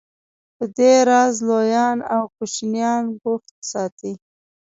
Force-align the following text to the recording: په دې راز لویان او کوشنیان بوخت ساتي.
په 0.55 0.65
دې 0.77 0.93
راز 1.09 1.35
لویان 1.49 1.97
او 2.13 2.23
کوشنیان 2.35 3.03
بوخت 3.21 3.55
ساتي. 3.71 4.13